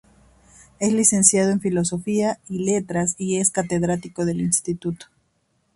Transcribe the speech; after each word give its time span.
Es 0.79 0.93
licenciado 0.93 1.51
en 1.51 1.59
Filosofía 1.61 2.39
y 2.49 2.65
Letras 2.65 3.13
y 3.19 3.37
es 3.37 3.51
catedrático 3.51 4.25
de 4.25 4.33
instituto. 4.33 5.05